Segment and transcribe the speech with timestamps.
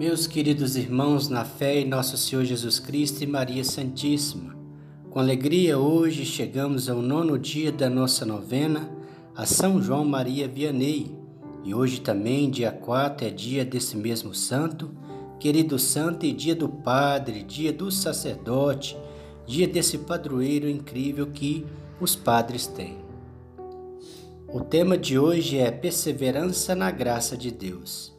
[0.00, 4.56] Meus queridos irmãos, na fé em nosso Senhor Jesus Cristo e Maria Santíssima,
[5.10, 8.90] com alegria hoje chegamos ao nono dia da nossa novena
[9.36, 11.14] a São João Maria Vianney.
[11.62, 14.90] E hoje também, dia 4, é dia desse mesmo santo,
[15.38, 18.96] querido santo, e dia do Padre, dia do sacerdote,
[19.46, 21.66] dia desse padroeiro incrível que
[22.00, 22.96] os padres têm.
[24.48, 28.18] O tema de hoje é Perseverança na Graça de Deus.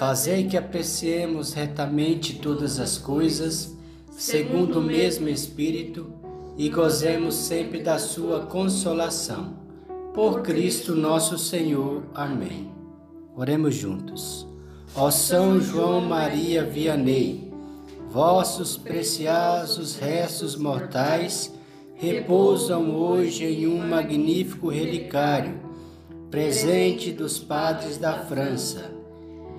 [0.00, 3.76] Fazei que apreciemos retamente todas as coisas,
[4.10, 6.10] segundo o mesmo Espírito,
[6.56, 9.58] e gozemos sempre da Sua consolação.
[10.14, 12.02] Por Cristo nosso Senhor.
[12.14, 12.72] Amém.
[13.36, 14.48] Oremos juntos.
[14.96, 17.52] Ó São João Maria Vianney,
[18.08, 21.52] vossos preciosos restos mortais
[21.94, 25.60] repousam hoje em um magnífico relicário,
[26.30, 28.98] presente dos padres da França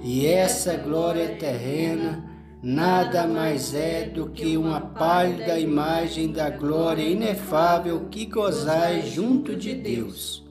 [0.04, 2.24] e essa glória terrena
[2.62, 9.76] nada mais é do que uma pálida imagem da glória inefável que gozais junto de
[9.76, 10.44] Deus.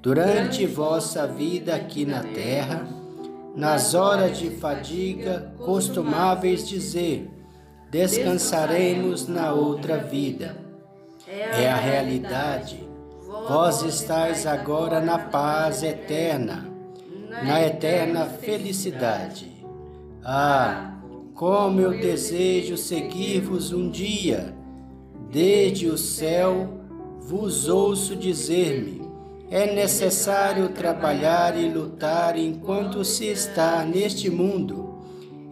[0.00, 2.88] Durante vossa vida aqui na terra,
[3.54, 7.30] nas horas de fadiga, costumáveis dizer:
[7.88, 10.56] descansaremos na outra vida.
[11.28, 12.82] É a realidade.
[13.48, 16.71] Vós estáis agora na paz eterna
[17.42, 19.50] na eterna felicidade.
[20.22, 20.98] Ah,
[21.34, 24.54] como eu desejo seguir-vos um dia,
[25.30, 26.68] desde o céu
[27.20, 29.02] vos ouço dizer-me:
[29.50, 34.90] é necessário trabalhar e lutar enquanto se está neste mundo.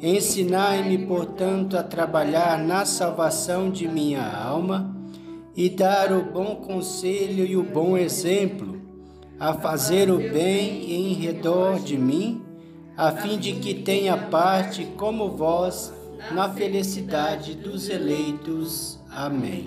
[0.03, 4.97] Ensinai-me, portanto, a trabalhar na salvação de minha alma
[5.55, 8.80] e dar o bom conselho e o bom exemplo
[9.41, 12.45] a fazer o bem em redor de mim,
[12.95, 15.91] a fim de que tenha parte como vós
[16.33, 19.01] na felicidade dos eleitos.
[19.11, 19.67] Amém.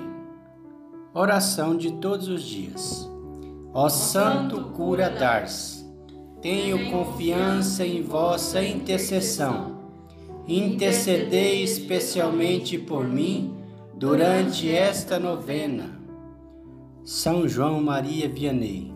[1.11, 3.09] Oração de todos os dias.
[3.73, 5.83] Ó Santo cura Dars,
[6.39, 9.81] tenho confiança em vossa intercessão.
[10.47, 13.57] Intercedei especialmente por mim
[13.95, 15.99] durante esta novena.
[17.03, 18.92] São João Maria Vianney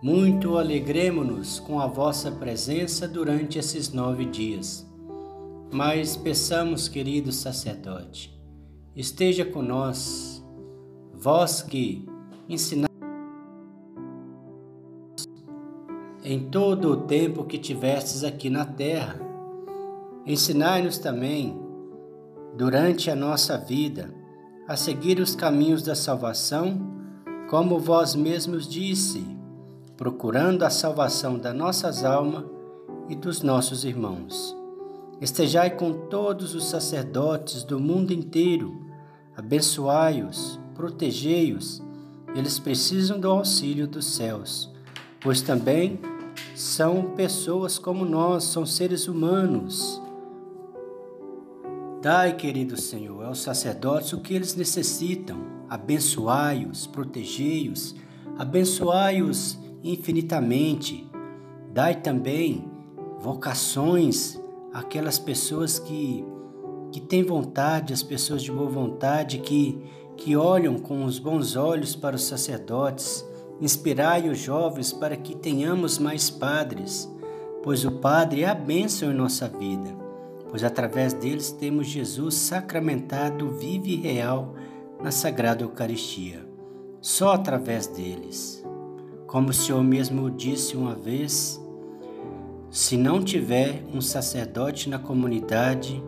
[0.00, 4.86] muito alegremo-nos com a vossa presença durante esses nove dias.
[5.72, 8.32] Mas peçamos, querido sacerdote,
[8.94, 10.44] esteja nós,
[11.12, 12.08] vós que
[12.48, 12.88] ensinais
[16.22, 19.18] em todo o tempo que tivestes aqui na terra.
[20.24, 21.58] Ensinai-nos também,
[22.56, 24.14] durante a nossa vida,
[24.66, 26.78] a seguir os caminhos da salvação,
[27.48, 29.37] como vós mesmos disse
[29.98, 32.44] procurando a salvação das nossas almas
[33.08, 34.56] e dos nossos irmãos.
[35.20, 38.86] Estejai com todos os sacerdotes do mundo inteiro,
[39.36, 41.82] abençoai-os, protegei-os,
[42.32, 44.72] eles precisam do auxílio dos céus,
[45.20, 45.98] pois também
[46.54, 50.00] são pessoas como nós, são seres humanos.
[52.00, 55.38] Dai, querido Senhor, aos sacerdotes o que eles necessitam,
[55.68, 57.96] abençoai-os, protegei-os,
[58.38, 61.08] abençoai-os infinitamente.
[61.72, 62.64] Dai também
[63.20, 64.40] vocações
[64.72, 66.24] àquelas pessoas que,
[66.92, 69.82] que têm vontade, as pessoas de boa vontade, que,
[70.16, 73.26] que olham com os bons olhos para os sacerdotes.
[73.60, 77.10] Inspirai os jovens para que tenhamos mais padres,
[77.62, 79.96] pois o Padre é a bênção em nossa vida,
[80.48, 84.54] pois através deles temos Jesus sacramentado, vivo e real
[85.02, 86.46] na Sagrada Eucaristia.
[87.00, 88.64] Só através deles.
[89.28, 91.62] Como o Senhor mesmo disse uma vez,
[92.70, 96.02] se não tiver um sacerdote na comunidade,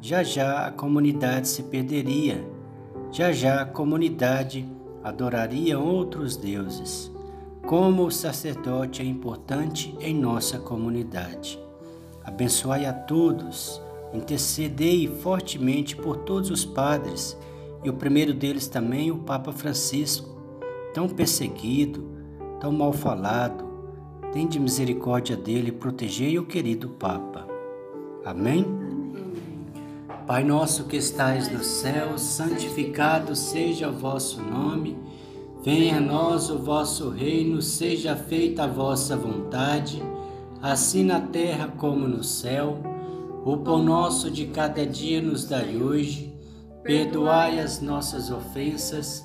[0.00, 2.48] já já a comunidade se perderia,
[3.10, 4.64] já já a comunidade
[5.02, 7.10] adoraria outros deuses.
[7.66, 11.58] Como o sacerdote é importante em nossa comunidade.
[12.22, 13.82] Abençoai a todos,
[14.14, 17.36] intercedei fortemente por todos os padres,
[17.82, 20.28] e o primeiro deles também o Papa Francisco,
[20.94, 22.19] tão perseguido,
[22.60, 23.64] tão mal falado,
[24.32, 27.48] tende misericórdia dele e protegei o querido Papa.
[28.24, 28.66] Amém?
[30.26, 34.96] Pai nosso que estais no céu, santificado seja o vosso nome.
[35.64, 40.02] Venha a nós o vosso reino, seja feita a vossa vontade,
[40.62, 42.78] assim na terra como no céu.
[43.44, 46.32] O pão nosso de cada dia nos dai hoje.
[46.82, 49.24] Perdoai as nossas ofensas,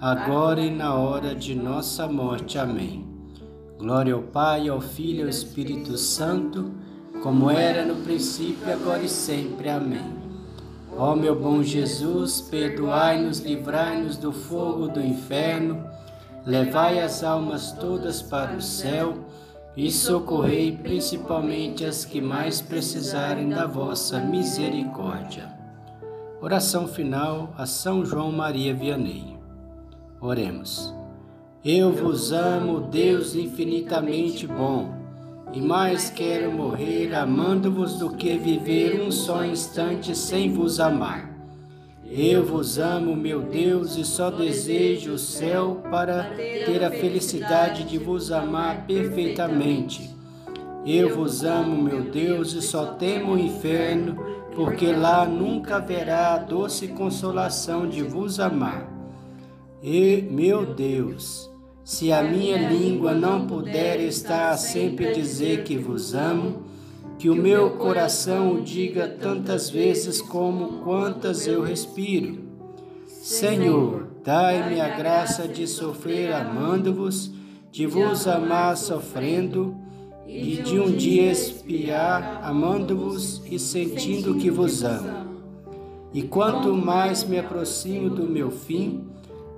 [0.00, 2.58] agora e na hora de nossa morte.
[2.58, 3.06] Amém.
[3.78, 6.72] Glória ao Pai, ao Filho e ao Espírito Santo,
[7.22, 9.68] como era no princípio, agora e sempre.
[9.68, 10.16] Amém.
[10.96, 15.84] Ó meu bom Jesus, perdoai-nos, livrai-nos do fogo do inferno,
[16.44, 19.14] levai as almas todas para o céu
[19.76, 25.56] e socorrei principalmente as que mais precisarem da vossa misericórdia.
[26.40, 29.37] Oração final a São João Maria Vianney.
[30.20, 30.92] Oremos.
[31.64, 34.98] Eu vos amo, Deus infinitamente bom
[35.52, 41.30] e mais quero morrer amando-vos do que viver um só instante sem vos amar.
[42.04, 47.98] Eu vos amo, meu Deus, e só desejo o céu para ter a felicidade de
[47.98, 50.10] vos amar perfeitamente.
[50.84, 54.16] Eu vos amo, meu Deus, e só temo o inferno,
[54.54, 58.97] porque lá nunca haverá a doce consolação de vos amar.
[59.82, 61.50] E, meu Deus,
[61.84, 66.64] se a minha língua não puder estar a sempre dizer que vos amo,
[67.18, 72.38] que o meu coração o diga tantas vezes como quantas eu respiro.
[73.06, 77.30] Senhor, dai-me a graça de sofrer amando-vos,
[77.70, 79.76] de vos amar sofrendo,
[80.26, 85.28] e de um dia espiar amando-vos e sentindo que vos amo.
[86.12, 89.06] E quanto mais me aproximo do meu fim,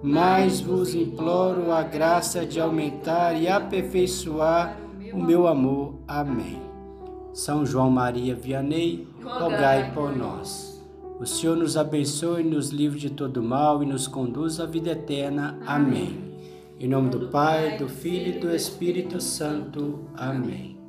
[0.03, 4.79] mas vos imploro a graça de aumentar e aperfeiçoar
[5.13, 5.95] o meu amor.
[6.07, 6.61] Amém.
[7.33, 10.71] São João Maria Vianney, rogai por nós.
[11.21, 15.59] O Senhor nos abençoe, nos livre de todo mal e nos conduz à vida eterna.
[15.67, 16.31] Amém.
[16.79, 20.01] Em nome do Pai, do Filho e do Espírito Santo.
[20.17, 20.80] Amém.